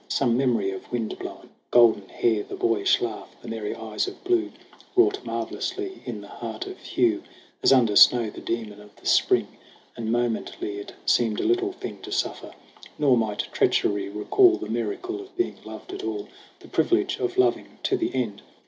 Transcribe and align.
Some 0.07 0.35
memory 0.35 0.71
of 0.71 0.91
wind 0.91 1.15
blown 1.19 1.49
golden 1.69 2.09
hair, 2.09 2.41
The 2.43 2.55
boyish 2.55 3.01
laugh, 3.01 3.35
the 3.43 3.47
merry 3.47 3.75
eyes 3.75 4.07
of 4.07 4.23
blue, 4.23 4.51
Wrought 4.95 5.23
marvelously 5.23 6.01
in 6.05 6.21
the 6.21 6.27
heart 6.41 6.65
of 6.65 6.79
Hugh, 6.79 7.21
As 7.61 7.71
under 7.71 7.95
snow 7.95 8.31
the 8.31 8.41
daemon 8.41 8.81
of 8.81 8.95
the 8.95 9.05
Spring. 9.05 9.47
And 9.95 10.11
momently 10.11 10.79
it 10.79 10.93
seemed 11.05 11.39
a 11.39 11.43
little 11.45 11.73
thing 11.73 11.99
To 12.01 12.11
suffer; 12.11 12.55
nor 12.97 13.15
might 13.15 13.49
treachery 13.53 14.09
recall 14.09 14.57
The 14.57 14.69
miracle 14.69 15.21
of 15.21 15.37
being 15.37 15.57
loved 15.65 15.93
at 15.93 16.03
all, 16.03 16.27
The 16.61 16.67
privilege 16.67 17.19
of 17.19 17.37
loving 17.37 17.77
to 17.83 17.95
the 17.95 18.09
end. 18.15 18.41